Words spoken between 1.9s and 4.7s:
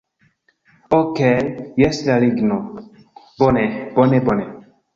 la ligno... bone, bone, bone